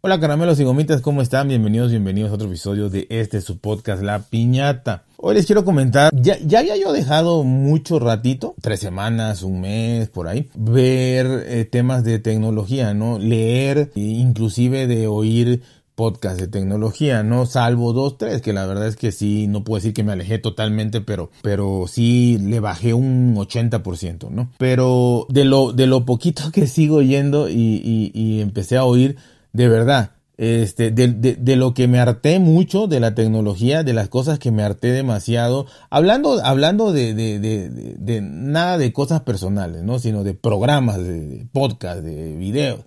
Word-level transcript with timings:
Hola 0.00 0.20
caramelos 0.20 0.60
y 0.60 0.64
gomitas, 0.64 1.00
¿cómo 1.00 1.22
están? 1.22 1.48
Bienvenidos, 1.48 1.90
bienvenidos 1.90 2.30
a 2.30 2.34
otro 2.34 2.46
episodio 2.46 2.88
de 2.88 3.08
este 3.10 3.40
su 3.40 3.58
podcast 3.58 4.00
La 4.00 4.20
Piñata. 4.20 5.02
Hoy 5.16 5.34
les 5.34 5.44
quiero 5.44 5.64
comentar, 5.64 6.12
ya, 6.14 6.38
ya 6.38 6.60
había 6.60 6.76
yo 6.76 6.92
dejado 6.92 7.42
mucho 7.42 7.98
ratito, 7.98 8.54
tres 8.60 8.78
semanas, 8.78 9.42
un 9.42 9.60
mes, 9.60 10.08
por 10.08 10.28
ahí, 10.28 10.48
ver 10.54 11.46
eh, 11.48 11.64
temas 11.64 12.04
de 12.04 12.20
tecnología, 12.20 12.94
¿no? 12.94 13.18
Leer, 13.18 13.90
e 13.96 14.00
inclusive 14.00 14.86
de 14.86 15.08
oír 15.08 15.62
podcast 15.96 16.38
de 16.38 16.46
tecnología, 16.46 17.24
¿no? 17.24 17.44
Salvo 17.44 17.92
dos, 17.92 18.18
tres, 18.18 18.40
que 18.40 18.52
la 18.52 18.66
verdad 18.66 18.86
es 18.86 18.94
que 18.94 19.10
sí, 19.10 19.48
no 19.48 19.64
puedo 19.64 19.80
decir 19.80 19.94
que 19.94 20.04
me 20.04 20.12
alejé 20.12 20.38
totalmente, 20.38 21.00
pero, 21.00 21.32
pero 21.42 21.86
sí 21.88 22.38
le 22.38 22.60
bajé 22.60 22.94
un 22.94 23.34
80%, 23.34 24.30
¿no? 24.30 24.48
Pero 24.58 25.26
de 25.28 25.44
lo, 25.44 25.72
de 25.72 25.88
lo 25.88 26.04
poquito 26.04 26.44
que 26.52 26.68
sigo 26.68 27.02
yendo 27.02 27.48
y, 27.48 27.82
y, 27.84 28.12
y 28.14 28.40
empecé 28.42 28.76
a 28.76 28.84
oír, 28.84 29.16
de 29.52 29.68
verdad, 29.68 30.12
este, 30.38 30.92
de, 30.92 31.08
de, 31.08 31.34
de, 31.34 31.56
lo 31.56 31.74
que 31.74 31.88
me 31.88 31.98
harté 31.98 32.38
mucho 32.38 32.86
de 32.86 33.00
la 33.00 33.12
tecnología, 33.14 33.82
de 33.82 33.92
las 33.92 34.08
cosas 34.08 34.38
que 34.38 34.52
me 34.52 34.62
harté 34.62 34.92
demasiado, 34.92 35.66
hablando, 35.90 36.40
hablando 36.44 36.92
de, 36.92 37.12
de, 37.12 38.20
nada 38.22 38.78
de 38.78 38.92
cosas 38.92 39.22
personales, 39.22 39.82
¿no? 39.82 39.98
Sino 39.98 40.22
de 40.22 40.34
programas, 40.34 40.98
de, 40.98 41.44
podcast, 41.50 42.02
de 42.02 42.36
videos, 42.36 42.84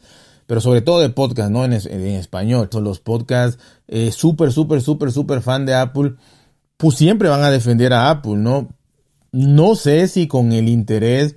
pero 0.47 0.61
sobre 0.61 0.81
todo 0.81 1.01
de 1.01 1.09
podcast, 1.09 1.51
¿no? 1.51 1.65
En, 1.65 1.73
en 1.73 2.15
español. 2.15 2.69
Son 2.71 2.85
los 2.85 3.01
podcasts, 3.01 3.61
eh, 3.89 4.11
súper, 4.11 4.53
súper, 4.53 4.81
súper, 4.81 5.11
súper 5.11 5.41
fan 5.41 5.65
de 5.65 5.73
Apple, 5.73 6.13
pues 6.77 6.95
siempre 6.95 7.27
van 7.27 7.43
a 7.43 7.51
defender 7.51 7.91
a 7.91 8.09
Apple, 8.09 8.37
¿no? 8.37 8.69
No 9.33 9.75
sé 9.75 10.07
si 10.07 10.27
con 10.27 10.53
el 10.53 10.69
interés 10.69 11.35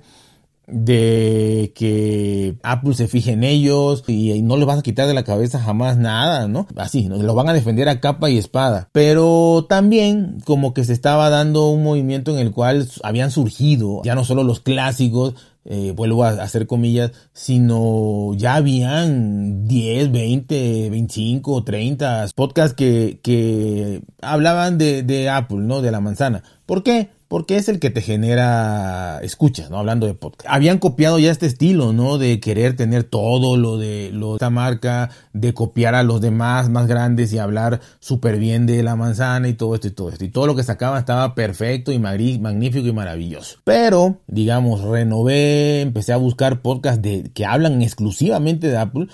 de 0.67 1.71
que 1.75 2.55
Apple 2.63 2.93
se 2.95 3.07
fije 3.07 3.31
en 3.31 3.43
ellos 3.43 4.03
y, 4.07 4.41
no 4.41 4.57
les 4.57 4.65
vas 4.65 4.79
a 4.79 4.83
quitar 4.83 5.07
de 5.07 5.13
la 5.13 5.23
cabeza 5.23 5.59
jamás 5.59 5.97
nada, 5.97 6.47
¿no? 6.47 6.67
Así, 6.75 7.07
¿no? 7.07 7.17
los 7.17 7.35
van 7.35 7.49
a 7.49 7.53
defender 7.53 7.89
a 7.89 7.99
capa 7.99 8.29
y 8.29 8.37
espada. 8.37 8.89
Pero 8.91 9.65
también 9.67 10.41
como 10.45 10.73
que 10.73 10.83
se 10.83 10.93
estaba 10.93 11.29
dando 11.29 11.69
un 11.69 11.83
movimiento 11.83 12.31
en 12.31 12.39
el 12.39 12.51
cual 12.51 12.87
habían 13.03 13.31
surgido 13.31 14.01
ya 14.03 14.15
no 14.15 14.23
solo 14.23 14.43
los 14.43 14.59
clásicos, 14.59 15.35
eh, 15.65 15.93
vuelvo 15.95 16.23
a 16.23 16.29
hacer 16.29 16.67
comillas, 16.67 17.11
sino 17.33 18.33
ya 18.35 18.55
habían 18.55 19.67
10, 19.67 20.11
20, 20.11 20.89
25, 20.91 21.63
30 21.63 22.27
podcasts 22.35 22.75
que, 22.75 23.19
que 23.23 24.01
hablaban 24.21 24.77
de 24.77 25.29
Apple, 25.29 25.59
¿no? 25.59 25.81
De 25.81 25.91
la 25.91 26.01
manzana. 26.01 26.43
¿Por 26.65 26.83
qué? 26.83 27.09
Porque 27.27 27.57
es 27.57 27.69
el 27.69 27.79
que 27.79 27.89
te 27.89 28.01
genera 28.01 29.19
escuchas, 29.23 29.69
¿no? 29.69 29.79
Hablando 29.79 30.05
de 30.05 30.13
podcast. 30.13 30.53
Habían 30.53 30.77
copiado 30.77 31.19
ya 31.19 31.31
este 31.31 31.45
estilo, 31.45 31.93
¿no? 31.93 32.17
De 32.17 32.39
querer 32.39 32.75
tener 32.75 33.03
todo 33.03 33.57
lo 33.57 33.77
de, 33.77 34.11
lo 34.11 34.29
de 34.29 34.35
esta 34.35 34.49
marca, 34.49 35.09
de 35.33 35.53
copiar 35.53 35.95
a 35.95 36.03
los 36.03 36.21
demás 36.21 36.69
más 36.69 36.87
grandes 36.87 37.33
y 37.33 37.39
hablar 37.39 37.81
súper 37.99 38.37
bien 38.37 38.65
de 38.65 38.83
la 38.83 38.95
manzana 38.95 39.47
y 39.47 39.53
todo 39.53 39.75
esto 39.75 39.87
y 39.87 39.91
todo 39.91 40.09
esto. 40.09 40.25
Y 40.25 40.29
todo 40.29 40.47
lo 40.47 40.55
que 40.55 40.63
sacaban 40.63 40.99
estaba 40.99 41.35
perfecto 41.35 41.91
y 41.91 41.99
magnífico 41.99 42.87
y 42.87 42.93
maravilloso. 42.93 43.57
Pero, 43.63 44.21
digamos, 44.27 44.81
renové, 44.81 45.81
empecé 45.81 46.13
a 46.13 46.17
buscar 46.17 46.61
podcasts 46.61 47.01
de, 47.01 47.31
que 47.33 47.45
hablan 47.45 47.81
exclusivamente 47.81 48.67
de 48.67 48.77
Apple 48.77 49.07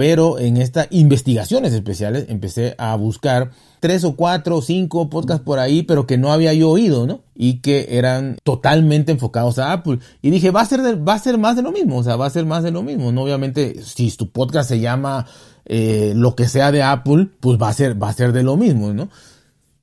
pero 0.00 0.38
en 0.38 0.56
estas 0.56 0.86
investigaciones 0.88 1.74
especiales 1.74 2.24
empecé 2.30 2.74
a 2.78 2.96
buscar 2.96 3.50
tres 3.80 4.02
o 4.04 4.16
cuatro 4.16 4.56
o 4.56 4.62
cinco 4.62 5.10
podcasts 5.10 5.44
por 5.44 5.58
ahí, 5.58 5.82
pero 5.82 6.06
que 6.06 6.16
no 6.16 6.32
había 6.32 6.54
yo 6.54 6.70
oído, 6.70 7.06
¿no? 7.06 7.20
Y 7.34 7.58
que 7.58 7.86
eran 7.90 8.38
totalmente 8.42 9.12
enfocados 9.12 9.58
a 9.58 9.72
Apple. 9.72 9.98
Y 10.22 10.30
dije, 10.30 10.52
va 10.52 10.62
a 10.62 10.64
ser, 10.64 11.06
va 11.06 11.12
a 11.12 11.18
ser 11.18 11.36
más 11.36 11.54
de 11.54 11.60
lo 11.60 11.70
mismo, 11.70 11.98
o 11.98 12.02
sea, 12.02 12.16
va 12.16 12.24
a 12.24 12.30
ser 12.30 12.46
más 12.46 12.62
de 12.62 12.70
lo 12.70 12.82
mismo, 12.82 13.12
¿no? 13.12 13.24
Obviamente, 13.24 13.82
si 13.82 14.10
tu 14.12 14.30
podcast 14.30 14.70
se 14.70 14.80
llama 14.80 15.26
eh, 15.66 16.14
lo 16.16 16.34
que 16.34 16.48
sea 16.48 16.72
de 16.72 16.82
Apple, 16.82 17.28
pues 17.38 17.60
va 17.60 17.68
a 17.68 17.74
ser, 17.74 18.02
va 18.02 18.08
a 18.08 18.14
ser 18.14 18.32
de 18.32 18.42
lo 18.42 18.56
mismo, 18.56 18.94
¿no? 18.94 19.10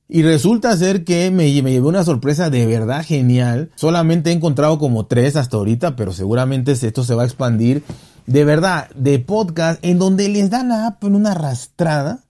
Y 0.08 0.24
resulta 0.24 0.76
ser 0.76 1.04
que 1.04 1.30
me, 1.30 1.44
me 1.62 1.70
llevé 1.70 1.86
una 1.86 2.02
sorpresa 2.02 2.50
de 2.50 2.66
verdad 2.66 3.04
genial. 3.04 3.70
Solamente 3.76 4.30
he 4.30 4.32
encontrado 4.32 4.80
como 4.80 5.06
tres 5.06 5.36
hasta 5.36 5.58
ahorita, 5.58 5.94
pero 5.94 6.12
seguramente 6.12 6.72
esto 6.72 7.04
se 7.04 7.14
va 7.14 7.22
a 7.22 7.26
expandir 7.26 7.84
de 8.28 8.44
verdad, 8.44 8.90
de 8.94 9.18
podcast 9.20 9.82
en 9.82 9.98
donde 9.98 10.28
les 10.28 10.50
dan 10.50 10.70
a 10.70 10.86
Apple 10.86 11.08
una 11.10 11.32
arrastrada. 11.32 12.20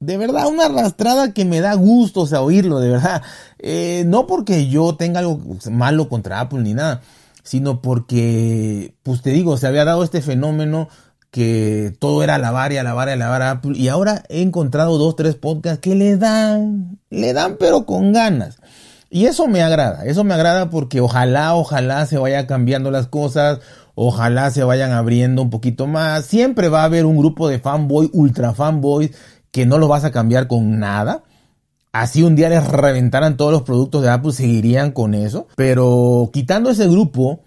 De 0.00 0.16
verdad, 0.16 0.46
una 0.46 0.64
arrastrada 0.64 1.34
que 1.34 1.44
me 1.44 1.60
da 1.60 1.74
gusto, 1.74 2.22
o 2.22 2.26
sea, 2.26 2.40
oírlo, 2.40 2.80
de 2.80 2.88
verdad. 2.88 3.22
Eh, 3.58 4.04
no 4.06 4.26
porque 4.26 4.68
yo 4.68 4.96
tenga 4.96 5.20
algo 5.20 5.38
malo 5.70 6.08
contra 6.08 6.40
Apple 6.40 6.60
ni 6.62 6.72
nada, 6.72 7.02
sino 7.42 7.82
porque, 7.82 8.94
pues 9.02 9.20
te 9.20 9.30
digo, 9.30 9.58
se 9.58 9.66
había 9.66 9.84
dado 9.84 10.02
este 10.02 10.22
fenómeno 10.22 10.88
que 11.30 11.94
todo 11.98 12.22
era 12.22 12.36
alabar 12.36 12.72
y 12.72 12.78
alabar 12.78 13.08
y 13.08 13.12
alabar 13.12 13.42
a 13.42 13.50
Apple. 13.50 13.76
Y 13.76 13.88
ahora 13.88 14.24
he 14.30 14.40
encontrado 14.40 14.96
dos, 14.96 15.16
tres 15.16 15.34
podcasts 15.34 15.80
que 15.80 15.94
le 15.94 16.16
dan, 16.16 16.98
le 17.10 17.34
dan 17.34 17.56
pero 17.58 17.84
con 17.84 18.14
ganas. 18.14 18.56
Y 19.14 19.26
eso 19.26 19.46
me 19.46 19.62
agrada, 19.62 20.06
eso 20.06 20.24
me 20.24 20.32
agrada 20.32 20.70
porque 20.70 21.02
ojalá, 21.02 21.54
ojalá 21.54 22.06
se 22.06 22.16
vaya 22.16 22.46
cambiando 22.46 22.90
las 22.90 23.08
cosas, 23.08 23.60
Ojalá 23.94 24.50
se 24.50 24.64
vayan 24.64 24.92
abriendo 24.92 25.42
un 25.42 25.50
poquito 25.50 25.86
más. 25.86 26.24
Siempre 26.24 26.68
va 26.68 26.82
a 26.82 26.84
haber 26.84 27.04
un 27.04 27.18
grupo 27.18 27.48
de 27.48 27.58
fanboy, 27.58 28.10
ultra 28.12 28.54
fanboys, 28.54 29.10
que 29.50 29.66
no 29.66 29.78
lo 29.78 29.88
vas 29.88 30.04
a 30.04 30.10
cambiar 30.10 30.46
con 30.46 30.78
nada. 30.78 31.24
Así 31.92 32.22
un 32.22 32.34
día 32.36 32.48
les 32.48 32.66
reventaran 32.66 33.36
todos 33.36 33.52
los 33.52 33.62
productos 33.62 34.02
de 34.02 34.08
Apple, 34.08 34.32
seguirían 34.32 34.92
con 34.92 35.12
eso. 35.12 35.46
Pero 35.56 36.30
quitando 36.32 36.70
ese 36.70 36.88
grupo, 36.88 37.40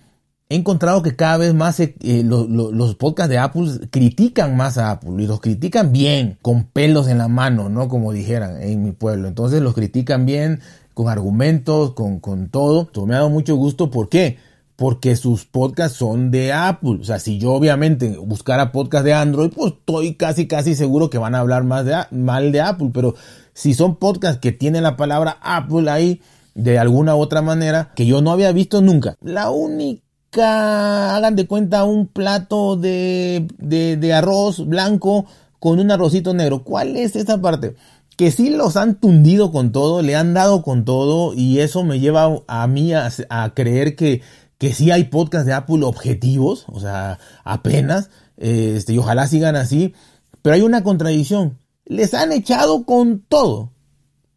he 0.49 0.55
encontrado 0.55 1.01
que 1.01 1.15
cada 1.15 1.37
vez 1.37 1.55
más 1.55 1.79
eh, 1.79 1.95
los 2.23 2.95
podcasts 2.95 3.31
de 3.31 3.39
Apple 3.39 3.87
critican 3.89 4.55
más 4.55 4.77
a 4.77 4.91
Apple 4.91 5.15
y 5.17 5.25
los 5.25 5.41
critican 5.41 5.91
bien, 5.91 6.37
con 6.43 6.65
pelos 6.65 7.07
en 7.07 7.17
la 7.17 7.27
mano, 7.27 7.69
¿no? 7.69 7.89
Como 7.89 8.11
dijeran 8.11 8.61
en 8.61 8.83
mi 8.83 8.91
pueblo. 8.91 9.27
Entonces 9.27 9.63
los 9.63 9.73
critican 9.73 10.27
bien, 10.27 10.61
con 10.93 11.09
argumentos, 11.09 11.93
con, 11.93 12.19
con 12.19 12.49
todo. 12.49 12.89
Me 13.07 13.15
ha 13.15 13.17
dado 13.17 13.31
mucho 13.31 13.55
gusto. 13.55 13.89
¿Por 13.89 14.09
qué? 14.09 14.37
Porque 14.75 15.15
sus 15.15 15.45
podcasts 15.45 15.97
son 15.97 16.31
de 16.31 16.51
Apple. 16.51 16.97
O 17.01 17.03
sea, 17.03 17.19
si 17.19 17.37
yo 17.37 17.53
obviamente 17.53 18.17
buscara 18.17 18.71
podcast 18.71 19.05
de 19.05 19.13
Android, 19.13 19.51
pues 19.55 19.73
estoy 19.73 20.15
casi 20.15 20.47
casi 20.47 20.75
seguro 20.75 21.09
que 21.09 21.17
van 21.17 21.35
a 21.35 21.39
hablar 21.39 21.63
más 21.63 21.85
de, 21.85 21.95
mal 22.11 22.51
de 22.51 22.61
Apple. 22.61 22.91
Pero 22.93 23.15
si 23.53 23.73
son 23.73 23.95
podcasts 23.95 24.39
que 24.39 24.51
tienen 24.51 24.83
la 24.83 24.97
palabra 24.97 25.37
Apple 25.41 25.89
ahí, 25.89 26.21
de 26.55 26.79
alguna 26.79 27.15
u 27.15 27.19
otra 27.19 27.41
manera, 27.41 27.91
que 27.95 28.05
yo 28.05 28.21
no 28.21 28.31
había 28.31 28.51
visto 28.51 28.81
nunca. 28.81 29.15
La 29.21 29.49
única, 29.49 31.15
hagan 31.15 31.35
de 31.35 31.47
cuenta, 31.47 31.83
un 31.83 32.07
plato 32.07 32.75
de, 32.75 33.47
de, 33.57 34.13
arroz 34.13 34.65
blanco 34.65 35.25
con 35.59 35.79
un 35.79 35.91
arrocito 35.91 36.33
negro. 36.33 36.63
¿Cuál 36.63 36.97
es 36.97 37.15
esa 37.15 37.39
parte? 37.41 37.75
que 38.17 38.31
sí 38.31 38.49
los 38.49 38.77
han 38.77 38.95
tundido 38.95 39.51
con 39.51 39.73
todo, 39.73 40.01
le 40.01 40.15
han 40.15 40.33
dado 40.33 40.61
con 40.61 40.85
todo 40.85 41.33
y 41.33 41.59
eso 41.59 41.83
me 41.83 41.99
lleva 41.99 42.43
a 42.47 42.65
mí 42.65 42.93
a 42.93 43.53
creer 43.53 43.97
que 43.97 44.21
que 44.57 44.73
sí 44.73 44.91
hay 44.91 45.05
podcasts 45.05 45.45
de 45.45 45.53
Apple 45.53 45.83
objetivos, 45.83 46.65
o 46.67 46.79
sea, 46.79 47.19
apenas, 47.43 48.09
este, 48.37 48.93
y 48.93 48.97
ojalá 48.97 49.27
sigan 49.27 49.55
así, 49.55 49.93
pero 50.41 50.55
hay 50.55 50.61
una 50.61 50.83
contradicción. 50.83 51.57
Les 51.85 52.13
han 52.13 52.31
echado 52.31 52.85
con 52.85 53.19
todo, 53.19 53.71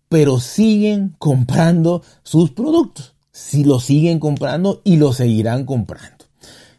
pero 0.08 0.40
siguen 0.40 1.14
comprando 1.18 2.02
sus 2.22 2.50
productos. 2.50 3.14
Si 3.30 3.62
lo 3.62 3.78
siguen 3.78 4.18
comprando 4.18 4.82
y 4.84 4.96
lo 4.96 5.12
seguirán 5.12 5.64
comprando. 5.64 6.24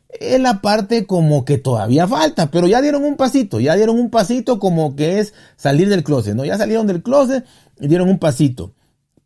Es 0.09 0.41
la 0.41 0.61
parte 0.61 1.05
como 1.05 1.45
que 1.45 1.57
todavía 1.57 2.07
falta, 2.07 2.51
pero 2.51 2.67
ya 2.67 2.81
dieron 2.81 3.05
un 3.05 3.15
pasito, 3.15 3.59
ya 3.59 3.75
dieron 3.75 3.97
un 3.97 4.09
pasito 4.09 4.59
como 4.59 4.95
que 4.95 5.19
es 5.19 5.33
salir 5.55 5.87
del 5.87 6.03
closet, 6.03 6.35
¿no? 6.35 6.43
Ya 6.43 6.57
salieron 6.57 6.87
del 6.87 7.01
closet 7.01 7.45
y 7.79 7.87
dieron 7.87 8.09
un 8.09 8.19
pasito. 8.19 8.73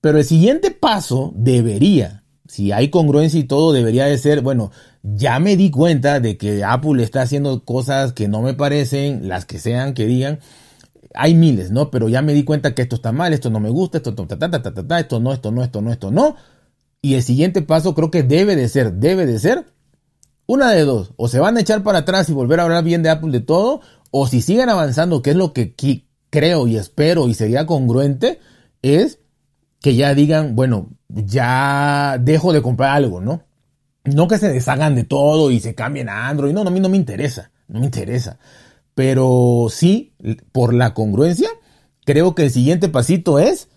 Pero 0.01 0.19
el 0.19 0.25
siguiente 0.25 0.71
paso 0.71 1.31
debería 1.35 2.22
si 2.53 2.71
hay 2.71 2.89
congruencia 2.89 3.39
y 3.39 3.45
todo, 3.45 3.73
debería 3.73 4.05
de 4.05 4.15
ser, 4.19 4.41
bueno, 4.41 4.69
ya 5.01 5.39
me 5.39 5.57
di 5.57 5.71
cuenta 5.71 6.19
de 6.19 6.37
que 6.37 6.63
Apple 6.63 7.01
está 7.01 7.23
haciendo 7.23 7.65
cosas 7.65 8.13
que 8.13 8.27
no 8.27 8.43
me 8.43 8.53
parecen, 8.53 9.27
las 9.27 9.45
que 9.45 9.57
sean, 9.57 9.95
que 9.95 10.05
digan. 10.05 10.37
Hay 11.15 11.33
miles, 11.33 11.71
¿no? 11.71 11.89
Pero 11.89 12.09
ya 12.09 12.21
me 12.21 12.35
di 12.35 12.43
cuenta 12.43 12.75
que 12.75 12.83
esto 12.83 12.97
está 12.97 13.11
mal, 13.11 13.33
esto 13.33 13.49
no 13.49 13.59
me 13.59 13.71
gusta, 13.71 13.97
esto, 13.97 14.13
ta, 14.13 14.37
ta, 14.37 14.51
ta, 14.51 14.61
ta, 14.61 14.87
ta, 14.87 14.99
esto 14.99 15.19
no, 15.19 15.33
esto 15.33 15.51
no, 15.51 15.63
esto 15.63 15.81
no, 15.81 15.91
esto 15.91 16.11
no. 16.11 16.35
Y 17.01 17.15
el 17.15 17.23
siguiente 17.23 17.63
paso 17.63 17.95
creo 17.95 18.11
que 18.11 18.21
debe 18.21 18.55
de 18.55 18.69
ser, 18.69 18.93
debe 18.93 19.25
de 19.25 19.39
ser 19.39 19.65
una 20.45 20.69
de 20.69 20.85
dos. 20.85 21.13
O 21.17 21.29
se 21.29 21.39
van 21.39 21.57
a 21.57 21.61
echar 21.61 21.81
para 21.81 21.99
atrás 21.99 22.29
y 22.29 22.33
volver 22.33 22.59
a 22.59 22.63
hablar 22.65 22.83
bien 22.83 23.01
de 23.01 23.09
Apple 23.09 23.31
de 23.31 23.41
todo, 23.41 23.81
o 24.11 24.27
si 24.27 24.43
siguen 24.43 24.69
avanzando, 24.69 25.23
que 25.23 25.31
es 25.31 25.35
lo 25.35 25.53
que 25.53 25.73
creo 26.29 26.67
y 26.67 26.77
espero 26.77 27.27
y 27.27 27.33
sería 27.33 27.65
congruente, 27.65 28.39
es 28.83 29.17
que 29.83 29.95
ya 29.95 30.15
digan, 30.15 30.55
bueno, 30.55 30.91
ya 31.09 32.17
dejo 32.17 32.53
de 32.53 32.61
comprar 32.61 32.95
algo, 32.95 33.19
¿no? 33.19 33.43
No 34.05 34.29
que 34.29 34.37
se 34.37 34.47
deshagan 34.47 34.95
de 34.95 35.03
todo 35.03 35.51
y 35.51 35.59
se 35.59 35.75
cambien 35.75 36.07
a 36.07 36.29
Android, 36.29 36.53
no, 36.53 36.63
no 36.63 36.69
a 36.69 36.71
mí 36.71 36.79
no 36.79 36.87
me 36.87 36.95
interesa, 36.95 37.51
no 37.67 37.81
me 37.81 37.85
interesa. 37.87 38.39
Pero 38.95 39.67
sí, 39.69 40.13
por 40.53 40.73
la 40.73 40.93
congruencia, 40.93 41.49
creo 42.05 42.33
que 42.33 42.43
el 42.43 42.51
siguiente 42.51 42.87
pasito 42.87 43.39
es 43.39 43.67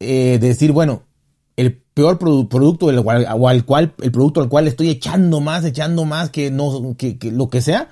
eh, 0.00 0.38
decir, 0.40 0.72
bueno, 0.72 1.04
el 1.54 1.76
peor 1.76 2.18
producto 2.18 2.88
del 2.88 3.04
cual, 3.04 3.24
o 3.38 3.46
al 3.46 3.64
cual, 3.64 3.94
el 4.02 4.10
producto 4.10 4.40
al 4.40 4.48
cual 4.48 4.66
estoy 4.66 4.90
echando 4.90 5.40
más, 5.40 5.64
echando 5.64 6.04
más 6.04 6.30
que 6.30 6.50
no, 6.50 6.96
que 6.98 7.16
lo 7.30 7.48
que 7.48 7.60
sea, 7.60 7.90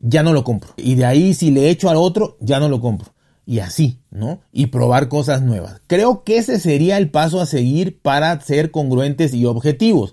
ya 0.00 0.24
no 0.24 0.32
lo 0.32 0.42
compro. 0.42 0.70
Y 0.76 0.96
de 0.96 1.04
ahí 1.04 1.32
si 1.32 1.52
le 1.52 1.70
echo 1.70 1.90
al 1.90 1.96
otro, 1.96 2.38
ya 2.40 2.58
no 2.58 2.68
lo 2.68 2.80
compro. 2.80 3.12
Y 3.48 3.60
así, 3.60 3.98
¿no? 4.10 4.40
Y 4.52 4.66
probar 4.66 5.08
cosas 5.08 5.40
nuevas. 5.40 5.80
Creo 5.86 6.22
que 6.22 6.36
ese 6.36 6.60
sería 6.60 6.98
el 6.98 7.10
paso 7.10 7.40
a 7.40 7.46
seguir 7.46 7.98
para 7.98 8.38
ser 8.42 8.70
congruentes 8.70 9.32
y 9.32 9.46
objetivos. 9.46 10.12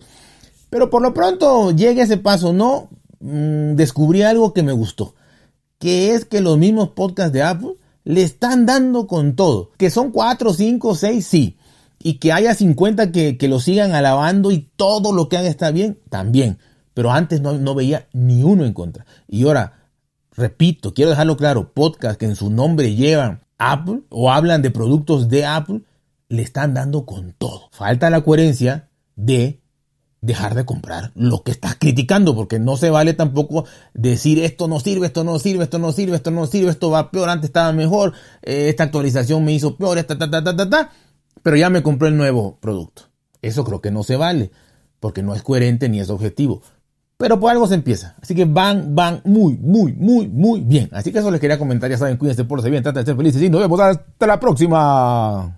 Pero 0.70 0.90
por 0.90 1.02
lo 1.02 1.14
pronto 1.14 1.72
llegue 1.72 2.04
ese 2.04 2.16
paso, 2.16 2.54
¿no? 2.54 2.88
Mm, 3.20 3.76
descubrí 3.76 4.22
algo 4.22 4.54
que 4.54 4.64
me 4.64 4.72
gustó. 4.72 5.16
Que 5.80 6.14
es 6.14 6.24
que 6.24 6.40
los 6.40 6.58
mismos 6.58 6.92
podcasts 6.92 7.34
de 7.34 7.44
Apple 7.44 7.74
le 8.06 8.22
están 8.22 8.66
dando 8.66 9.06
con 9.06 9.36
todo. 9.36 9.72
Que 9.76 9.90
son 9.90 10.12
4, 10.12 10.54
5, 10.54 10.96
6, 10.96 11.28
sí. 11.28 11.58
Y 12.02 12.20
que 12.20 12.32
haya 12.32 12.56
50 12.56 13.12
que, 13.12 13.38
lo 13.50 13.60
sigan 13.60 13.94
alabando 13.96 14.52
y 14.52 14.70
todo 14.78 15.12
lo 15.12 15.28
que 15.28 15.36
haga 15.36 15.50
está 15.50 15.72
bien, 15.72 16.00
también. 16.10 16.58
Pero 16.94 17.12
antes 17.12 17.42
no, 17.42 17.52
no 17.52 17.76
veía 17.76 18.08
ni 18.14 18.44
uno 18.44 18.64
en 18.64 18.72
contra. 18.72 19.06
Y 19.28 19.44
ahora, 19.44 19.85
repito, 20.36 20.94
quiero 20.94 21.12
dejarlo 21.12 21.38
claro, 21.38 21.74
podcasts 21.74 22.18
que 22.18 22.26
en 22.26 22.36
su 22.36 22.50
nombre 22.50 22.96
llevan 22.96 23.44
Apple 23.58 24.02
o 24.10 24.32
hablan 24.32 24.62
de 24.62 24.72
productos 24.72 25.30
de 25.30 25.46
Apple, 25.46 25.82
le 26.30 26.42
están 26.42 26.74
dando 26.74 27.06
con 27.06 27.34
todo. 27.34 27.70
Falta 27.72 28.10
la 28.10 28.22
coherencia 28.22 28.90
de 29.16 29.62
dejar 30.22 30.56
de 30.56 30.66
comprar 30.66 31.12
lo 31.16 31.44
que 31.44 31.52
estás 31.52 31.76
criticando, 31.76 32.36
porque 32.36 32.60
no 32.60 32.78
se 32.78 32.90
vale 32.90 33.14
tampoco 33.14 33.66
decir 33.94 34.40
esto 34.40 34.68
no 34.68 34.80
sirve, 34.80 35.08
esto 35.08 35.24
no 35.24 35.38
sirve, 35.38 35.64
esto 35.64 35.78
no 35.78 35.92
sirve, 35.92 36.16
esto 36.16 36.32
no 36.32 36.48
sirve, 36.48 36.72
esto 36.72 36.90
va 36.90 37.12
peor, 37.12 37.30
antes 37.30 37.50
estaba 37.50 37.72
mejor, 37.74 38.14
eh, 38.42 38.70
esta 38.70 38.86
actualización 38.86 39.46
me 39.46 39.54
hizo 39.54 39.78
peor, 39.78 39.98
esta, 39.98 40.18
ta, 40.18 40.30
ta, 40.30 40.44
ta, 40.44 40.56
ta, 40.56 40.70
ta, 40.70 40.92
pero 41.44 41.58
ya 41.58 41.70
me 41.70 41.84
compré 41.84 42.08
el 42.10 42.18
nuevo 42.18 42.58
producto. 42.60 43.04
Eso 43.42 43.64
creo 43.64 43.82
que 43.82 43.92
no 43.92 44.02
se 44.02 44.16
vale, 44.16 44.52
porque 45.00 45.22
no 45.22 45.36
es 45.36 45.44
coherente 45.44 45.90
ni 45.90 46.00
es 46.00 46.10
objetivo. 46.10 46.64
Pero 47.18 47.40
por 47.40 47.52
algo 47.52 47.68
se 47.68 47.76
empieza. 47.76 48.16
Así 48.22 48.36
que 48.36 48.46
van, 48.46 48.94
van 48.94 49.22
muy, 49.24 49.58
muy, 49.58 49.94
muy, 49.94 50.28
muy 50.28 50.62
bien. 50.62 50.90
Así 50.92 51.12
que 51.12 51.20
eso 51.20 51.32
les 51.32 51.40
quería 51.40 51.58
comentar. 51.58 51.90
Ya 51.90 51.98
saben, 51.98 52.18
cuídense 52.18 52.44
por 52.44 52.62
ser 52.62 52.72
bien, 52.72 52.84
traten 52.84 53.04
de 53.04 53.06
ser 53.06 53.16
felices 53.16 53.42
y 53.42 53.50
nos 53.50 53.62
vemos 53.62 53.80
hasta 53.80 54.28
la 54.28 54.40
próxima. 54.40 55.58